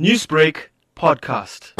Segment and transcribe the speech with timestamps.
[0.00, 1.72] Newsbreak podcast.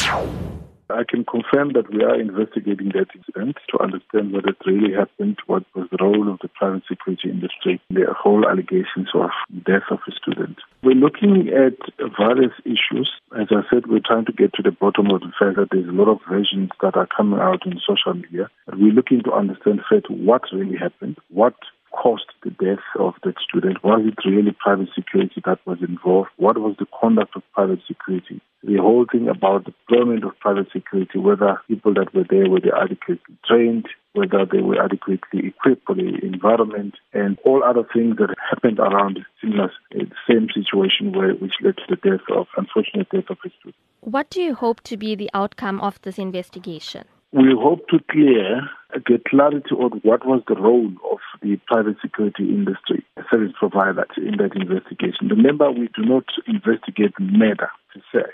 [0.88, 5.38] I can confirm that we are investigating that incident to understand what it really happened,
[5.48, 9.30] what was the role of the private security industry, the whole allegations of
[9.66, 10.58] death of a student.
[10.84, 11.74] We're looking at
[12.16, 13.10] various issues.
[13.36, 15.88] As I said, we're trying to get to the bottom of the fact that there's
[15.88, 18.48] a lot of versions that are coming out in social media.
[18.72, 21.56] We're looking to understand first what really happened, what
[22.04, 23.82] caused the death of that student?
[23.82, 26.28] Was it really private security that was involved?
[26.36, 28.42] What was the conduct of private security?
[28.62, 32.60] The whole thing about the deployment of private security, whether people that were there were
[32.60, 38.16] they adequately trained, whether they were adequately equipped for the environment, and all other things
[38.18, 43.08] that happened around similar the same situation where which led to the death of unfortunate
[43.08, 43.76] death of a student.
[44.00, 47.04] What do you hope to be the outcome of this investigation?
[47.32, 48.60] We hope to clear,
[49.06, 54.36] get clarity on what was the role of the private security industry service provider in
[54.38, 55.28] that investigation.
[55.28, 58.30] Remember, we do not investigate murder per se.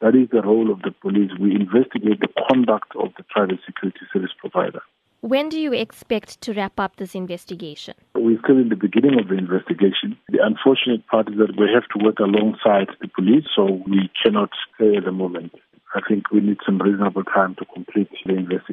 [0.00, 1.30] That is the role of the police.
[1.40, 4.80] We investigate the conduct of the private security service provider.
[5.20, 7.94] When do you expect to wrap up this investigation?
[8.14, 10.16] We're still in the beginning of the investigation.
[10.28, 14.50] The unfortunate part is that we have to work alongside the police, so we cannot
[14.78, 15.52] say at the moment.
[15.94, 18.67] I think we need some reasonable time to complete the investigation.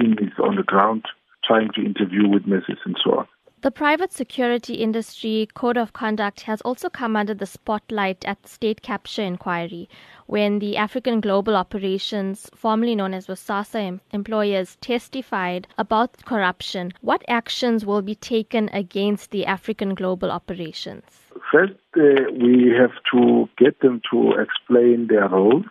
[0.00, 1.04] Team is on the ground
[1.44, 3.26] trying to interview witnesses and so on.
[3.62, 8.48] The private security industry code of conduct has also come under the spotlight at the
[8.48, 9.86] state capture inquiry
[10.26, 16.92] when the African Global Operations, formerly known as Bosasa employers, testified about corruption.
[17.02, 21.04] What actions will be taken against the African Global Operations?
[21.52, 25.62] First, uh, we have to get them to explain their role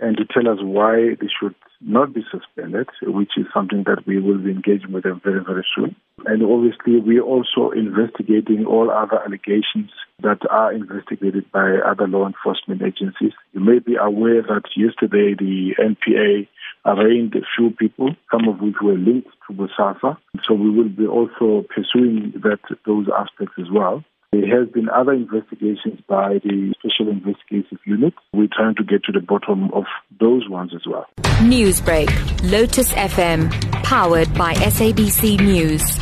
[0.00, 4.20] and to tell us why they should not be suspended, which is something that we
[4.20, 5.94] will be engaging with them very, very soon.
[6.26, 9.90] And obviously, we're also investigating all other allegations
[10.22, 13.32] that are investigated by other law enforcement agencies.
[13.52, 16.48] You may be aware that yesterday the NPA
[16.84, 20.16] arraigned a few people, some of which were linked to Bosasa.
[20.44, 24.04] So we will be also pursuing that those aspects as well.
[24.30, 28.12] There has been other investigations by the Special Investigative Unit.
[28.34, 29.84] We're trying to get to the bottom of
[30.20, 31.06] those ones as well.
[31.40, 32.10] Newsbreak,
[32.50, 33.50] Lotus FM,
[33.82, 35.97] powered by SABC News.